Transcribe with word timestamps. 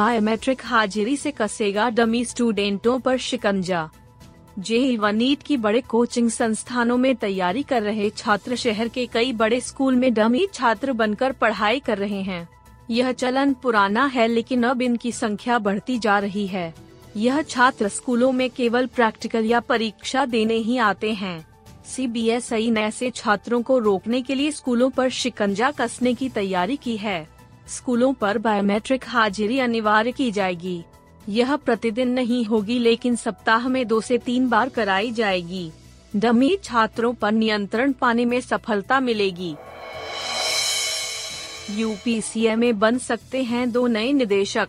Biometric 0.00 0.60
हाजिरी 0.64 1.16
से 1.16 1.30
कसेगा 1.30 1.88
dummy 1.90 2.24
स्टूडेंटों 2.24 2.98
पर 2.98 3.16
शिकंजा। 3.16 3.88
जेई 4.58 4.96
व 4.96 5.06
नीट 5.06 5.42
की 5.42 5.56
बड़े 5.56 5.80
कोचिंग 5.80 6.30
संस्थानों 6.30 6.96
में 6.96 7.16
तैयारी 7.16 7.62
कर 7.62 7.82
रहे 7.82 8.10
छात्र 8.10 8.56
शहर 8.56 8.88
के 8.88 9.06
कई 9.06 9.32
बड़े 9.32 9.60
स्कूल 9.60 9.96
में 9.96 10.14
डमी 10.14 10.46
छात्र 10.54 10.92
बनकर 10.92 11.32
पढ़ाई 11.32 11.80
कर 11.80 11.98
रहे 11.98 12.22
हैं। 12.22 12.48
यह 12.90 13.12
चलन 13.12 13.52
पुराना 13.52 14.04
है 14.06 14.26
लेकिन 14.26 14.62
अब 14.62 14.82
इनकी 14.82 15.12
संख्या 15.12 15.58
बढ़ती 15.58 15.98
जा 15.98 16.18
रही 16.18 16.46
है। 16.46 16.74
यह 17.16 17.42
छात्र 17.42 17.88
स्कूलों 17.88 18.32
में 18.32 18.50
केवल 18.50 18.86
प्रैक्टिकल 18.86 19.44
या 19.44 19.60
परीक्षा 19.60 20.24
देने 20.26 20.54
ही 20.54 20.78
आते 20.78 21.12
हैं। 21.12 21.46
सी 21.86 22.06
बी 22.06 22.28
एस 22.28 22.44
सीबीएसई 22.44 22.70
ने 22.70 22.80
ऐसे 22.80 23.10
छात्रों 23.10 23.62
को 23.62 23.78
रोकने 23.78 24.22
के 24.22 24.34
लिए 24.34 24.50
स्कूलों 24.50 24.90
पर 24.90 25.08
शिकंजा 25.08 25.70
कसने 25.70 26.14
की 26.14 26.28
तैयारी 26.28 26.76
की 26.76 26.96
है। 26.96 27.39
स्कूलों 27.70 28.12
पर 28.12 28.38
बायोमेट्रिक 28.38 29.04
हाजिरी 29.06 29.58
अनिवार्य 29.58 30.12
की 30.12 30.30
जाएगी। 30.30 30.84
यह 31.28 31.56
प्रतिदिन 31.56 32.08
नहीं 32.08 32.44
होगी, 32.44 32.78
लेकिन 32.78 33.16
सप्ताह 33.16 33.68
में 33.68 33.86
दो 33.86 34.00
से 34.00 34.18
तीन 34.18 34.48
बार 34.48 34.68
कराई 34.68 35.12
जाएगी। 35.12 35.70
डमी 36.16 36.58
छात्रों 36.64 37.14
पर 37.14 37.32
नियंत्रण 37.32 37.92
पाने 37.92 38.24
में 38.24 38.40
सफलता 38.40 39.00
मिलेगी। 39.00 39.56
यूपीसीए 41.70 42.54
में 42.56 42.78
बन 42.78 42.98
सकते 42.98 43.42
हैं 43.42 43.72
दो 43.72 43.86
नए 43.86 44.12
निदेशक। 44.12 44.68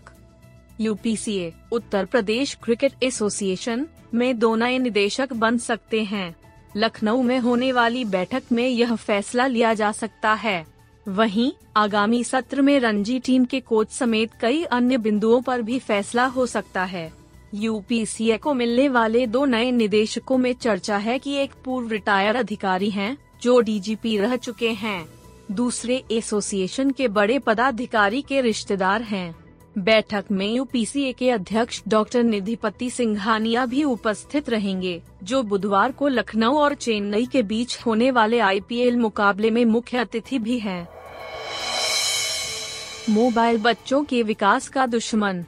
UPCA, 0.79 1.53
Uttar 1.71 2.05
Pradesh 2.05 2.57
cricket 2.63 2.93
association 3.03 3.87
में 4.13 4.39
दो 4.39 4.55
नए 4.55 4.77
निदेशक 4.77 5.33
बन 5.33 5.57
सकते 5.57 6.03
हैं। 6.03 6.35
लखनऊ 6.77 7.21
में 7.21 7.39
होने 7.39 7.71
वाली 7.71 8.05
बैठक 8.05 8.43
में 8.51 8.67
यह 8.67 8.95
फैसला 8.95 9.47
लिया 9.47 9.73
जा 9.73 9.91
सकता 9.91 10.33
है। 10.33 10.70
वहीं 11.07 11.51
आगामी 11.77 12.23
सत्र 12.23 12.61
में 12.61 12.79
रणजी 12.79 13.19
टीम 13.19 13.45
के 13.45 13.59
कोच 13.59 13.89
समेत 13.89 14.31
कई 14.41 14.63
अन्य 14.63 14.97
बिंदुओं 14.97 15.41
पर 15.41 15.61
भी 15.61 15.79
फैसला 15.79 16.25
हो 16.25 16.45
सकता 16.45 16.83
है। 16.83 17.13
यूपीसीए 17.53 18.37
को 18.37 18.53
मिलने 18.53 18.89
वाले 18.89 19.27
दो 19.27 19.45
नए 19.45 19.71
निदेशकों 19.71 20.37
में 20.37 20.53
चर्चा 20.53 20.97
है 20.97 21.19
कि 21.19 21.33
एक 21.33 21.51
पूर्व 21.65 21.89
रिटायर 21.89 22.35
अधिकारी 22.35 22.89
हैं, 22.89 23.17
जो 23.41 23.59
डीजीपी 23.61 24.17
रह 24.17 24.35
चुके 24.35 24.69
हैं। 24.69 25.07
दूसरे 25.51 26.03
एसोसिएशन 26.11 26.91
के 26.91 27.07
बड़े 27.07 27.39
पदाधिकारी 27.39 28.21
के 28.21 28.41
रिश्तेदार 28.41 29.01
हैं। 29.01 29.40
बैठक 29.77 30.25
में 30.31 30.47
यूपीसीए 30.47 31.11
के 31.13 31.29
अध्यक्ष 31.31 31.81
डॉक्टर 31.87 32.23
निधिपति 32.23 32.89
सिंघानिया 32.89 33.65
भी 33.65 33.83
उपस्थित 33.83 34.49
रहेंगे, 34.49 35.01
जो 35.23 35.41
बुधवार 35.43 35.91
को 35.91 36.07
लखनऊ 36.07 36.57
और 36.57 36.73
चेन्नई 36.73 37.25
के 37.25 37.43
बीच 37.43 37.77
होने 37.85 38.09
वाले 38.11 38.39
आईपीएल 38.39 38.97
मुकाबले 38.97 39.51
में 39.51 39.63
मुख्य 39.65 39.97
अतिथि 39.97 40.39
भी 40.39 40.59
हैं। 40.59 40.87
मोबाइल 43.09 43.57
बच्चों 43.57 44.03
के 44.03 44.21
विकास 44.23 44.67
का 44.67 44.85
दुश्मन 44.85 45.43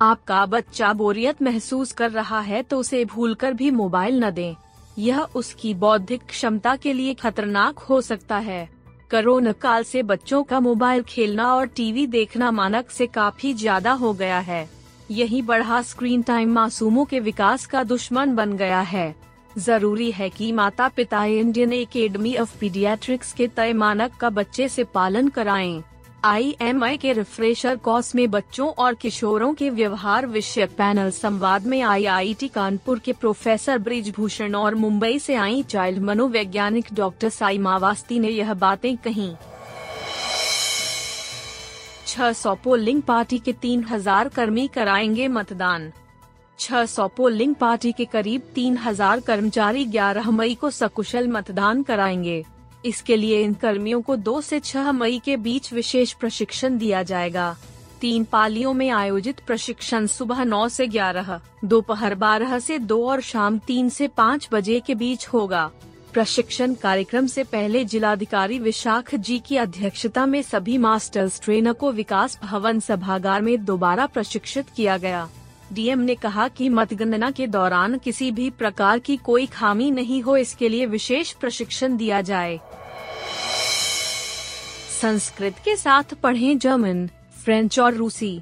आपका 0.00 0.44
बच्चा 0.46 0.92
बोरियत 0.92 1.42
महसूस 1.42 1.92
कर 1.92 2.10
रहा 2.10 2.40
है 2.40 2.62
तो 2.62 2.78
उसे 2.78 3.04
भूलकर 3.04 3.54
भी 3.54 3.70
मोबाइल 3.70 4.24
न 4.24 4.30
दें। 4.30 4.54
यह 4.98 5.20
उसकी 5.34 5.74
बौद्धिक 5.74 6.22
क्षमता 6.22 6.76
के 6.76 6.92
लिए 6.92 7.14
खतरनाक 7.14 7.78
हो 7.78 8.00
सकता 8.00 8.38
है 8.38 8.68
कोरोना 9.10 9.52
काल 9.52 9.84
से 9.84 10.02
बच्चों 10.02 10.42
का 10.42 10.58
मोबाइल 10.60 11.02
खेलना 11.02 11.46
और 11.54 11.66
टीवी 11.66 12.06
देखना 12.06 12.50
मानक 12.50 12.90
से 12.90 13.06
काफ़ी 13.06 13.52
ज़्यादा 13.54 13.92
हो 13.92 14.12
गया 14.14 14.38
है 14.40 14.68
यही 15.10 15.40
बढ़ा 15.42 15.80
स्क्रीन 15.82 16.22
टाइम 16.22 16.52
मासूमों 16.52 17.04
के 17.04 17.20
विकास 17.20 17.64
का 17.66 17.82
दुश्मन 17.84 18.34
बन 18.34 18.52
गया 18.56 18.80
है 18.80 19.14
ज़रूरी 19.58 20.10
है 20.12 20.28
कि 20.30 20.50
माता 20.52 20.88
पिता 20.88 21.24
इंडियन 21.24 21.72
एकेडमी 21.72 22.36
ऑफ़ 22.36 22.56
पीडियाट्रिक्स 22.58 23.32
के 23.32 23.48
तय 23.48 23.72
मानक 23.72 24.14
का 24.20 24.30
बच्चे 24.30 24.68
से 24.68 24.84
पालन 24.94 25.28
कराएँ। 25.28 25.82
आई 26.24 26.56
के 26.96 27.12
रिफ्रेशर 27.12 27.76
कोर्स 27.76 28.14
में 28.14 28.30
बच्चों 28.30 28.68
और 28.68 28.94
किशोरों 28.94 29.52
के 29.54 29.70
व्यवहार 29.70 30.26
विषय 30.26 30.66
पैनल 30.66 31.10
संवाद 31.10 31.66
में 31.66 31.80
आईआईटी 31.82 32.48
कानपुर 32.48 32.98
के 32.98 33.12
प्रोफेसर 33.12 33.78
ब्रिजभूषण 33.78 34.54
और 34.54 34.74
मुंबई 34.74 35.18
से 35.18 35.34
आई 35.34 35.62
चाइल्ड 35.62 36.02
मनोवैज्ञानिक 36.02 36.86
डॉक्टर 36.92 37.28
साई 37.28 37.58
मावास्ती 37.58 38.18
ने 38.18 38.28
यह 38.28 38.54
बातें 38.54 38.96
कही। 38.96 39.30
600 42.06 42.56
पोलिंग 42.64 43.02
पार्टी 43.02 43.38
के 43.38 43.52
3000 43.52 44.28
कर्मी 44.28 44.68
कराएँगे 44.68 45.28
मतदान। 45.28 45.92
600 46.58 47.08
पोलिंग 47.16 47.54
पार्टी 47.54 47.92
के 47.92 48.04
करीब 48.04 48.52
3000 48.54 49.20
कर्मचारी 49.20 49.84
11 49.86 50.30
मई 50.30 50.54
को 50.54 50.70
सकुशल 50.70 51.28
मतदान 51.28 51.82
कराएँगे। 51.82 52.44
इसके 52.84 53.16
लिए 53.16 53.42
इन 53.42 53.54
कर्मियों 53.54 54.02
को 54.02 54.16
2 54.16 54.40
से 54.42 54.60
6 54.60 54.90
मई 54.92 55.20
के 55.24 55.36
बीच 55.36 55.72
विशेष 55.72 56.12
प्रशिक्षण 56.12 56.78
दिया 56.78 57.02
जाएगा। 57.02 57.56
तीन 58.00 58.24
पालियों 58.24 58.72
में 58.74 58.90
आयोजित 58.90 59.40
प्रशिक्षण 59.46 60.06
सुबह 60.06 60.44
9 60.44 60.68
से 60.68 60.86
11, 60.86 61.40
दोपहर 61.64 62.14
12 62.14 62.58
से 62.58 62.78
2 62.78 63.06
और 63.06 63.20
शाम 63.20 63.58
3 63.58 63.88
से 63.88 64.08
5 64.08 64.48
बजे 64.52 64.80
के 64.80 64.94
बीच 64.94 65.26
होगा। 65.26 65.70
प्रशिक्षण 66.12 66.74
कार्यक्रम 66.74 67.26
से 67.26 67.44
पहले 67.44 67.84
जिलाधिकारी 67.84 68.58
विशाख 68.58 69.14
जी 69.14 69.38
की 69.38 69.56
अध्यक्षता 69.56 70.26
में 70.26 70.42
सभी 70.42 70.78
मास्टर्स 70.78 71.40
ट्रेनर 71.40 71.72
को 71.72 71.92
विकास 71.92 72.38
भवन 72.42 72.80
सभागार 72.80 73.42
में 73.42 73.64
दोबारा 73.64 74.06
प्रशिक्षित 74.06 74.70
किया 74.76 74.96
गया। 74.96 75.28
डीएम 75.72 75.98
ने 75.98 76.14
कहा 76.14 76.46
कि 76.48 76.68
मतगणना 76.68 77.30
के 77.30 77.46
दौरान 77.46 77.98
किसी 77.98 78.30
भी 78.30 78.48
प्रकार 78.50 78.98
की 78.98 79.16
कोई 79.16 79.46
खामी 79.46 79.90
नहीं 79.90 80.22
हो, 80.22 80.36
इसके 80.36 80.68
लिए 80.68 80.86
विशेष 80.86 81.32
प्रशिक्षण 81.32 81.96
दिया 81.96 82.20
जाए। 82.20 82.58
संस्कृत 85.00 85.58
के 85.64 85.76
साथ 85.76 86.14
पढ़ें 86.14 86.58
जर्मन, 86.58 87.08
फ्रेंच 87.44 87.78
और 87.78 87.94
रूसी। 87.94 88.40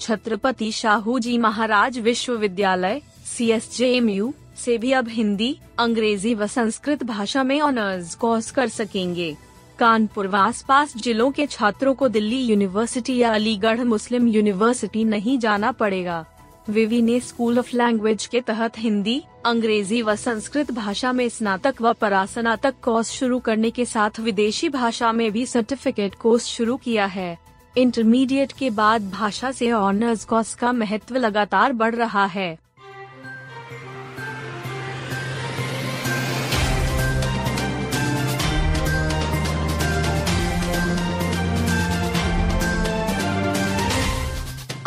छत्रपति 0.00 0.70
शाहू 0.72 1.18
जी 1.18 1.36
महाराज 1.38 1.98
विश्वविद्यालय 1.98 3.00
C 3.26 3.50
S 3.50 3.70
J 3.76 3.92
M 3.96 4.08
U 4.08 4.32
से 4.56 4.76
भी 4.78 4.92
अब 4.92 5.08
हिंदी, 5.08 5.56
अंग्रेज़ी 5.78 6.34
व 6.34 6.46
संस्कृत 6.46 7.02
भाषा 7.02 7.42
में 7.42 7.60
ऑनर्स 7.60 8.14
कोर्स 8.14 8.50
कर 8.50 8.68
सकेंगे। 8.68 9.36
कानपुर 9.78 10.26
व 10.28 10.36
आसपास 10.36 10.96
जिलों 10.96 11.30
के 11.30 11.46
छात्रों 11.46 11.94
को 11.94 12.08
दिल्ली 12.08 12.40
यूनिवर्सिटी 12.40 13.16
या 13.16 13.32
अलीगढ़ 13.34 13.80
मुस्लिम 13.84 14.26
यूनिवर्सिटी 14.28 15.04
नहीं 15.04 15.38
जाना 15.38 15.72
पड़ेगा। 15.72 16.24
विवी 16.70 17.02
ने 17.02 17.18
स्कूल 17.20 17.58
ऑफ़ 17.58 17.76
लैंग्वेज 17.76 18.26
के 18.26 18.40
तहत 18.40 18.78
हिंदी, 18.78 19.22
अंग्रेज़ी 19.46 20.02
व 20.02 20.14
संस्कृत 20.14 20.70
भाषा 20.70 21.12
में 21.12 21.28
स्नातक 21.28 21.82
व 21.82 21.92
परास्नातक 21.92 22.74
कोर्स 22.82 23.10
शुरू 23.10 23.38
करने 23.38 23.70
के 23.70 23.84
साथ 23.84 24.20
विदेशी 24.20 24.68
भाषा 24.68 25.12
में 25.12 25.30
भी 25.32 25.46
सर्टिफिकेट 25.46 26.14
कोर्स 26.14 26.44
शुरू 26.46 26.76
किया 26.76 27.06
है। 27.06 27.38
इंटरमीडिएट 27.78 28.52
के 28.52 28.70
बाद 28.70 29.10
भाषा 29.10 29.52
से 29.52 29.72
ऑनर्स 29.72 30.24
कोर्स 30.24 30.54
का 30.54 30.72
महत्व 30.72 31.16
लगातार 31.16 31.72
बढ़ 31.72 31.94
रहा 31.94 32.24
है। 32.24 32.58